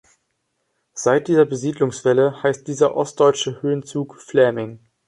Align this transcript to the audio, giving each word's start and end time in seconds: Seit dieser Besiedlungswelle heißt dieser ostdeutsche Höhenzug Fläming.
Seit 0.95 1.27
dieser 1.27 1.45
Besiedlungswelle 1.45 2.41
heißt 2.41 2.67
dieser 2.67 2.95
ostdeutsche 2.95 3.61
Höhenzug 3.61 4.19
Fläming. 4.19 4.79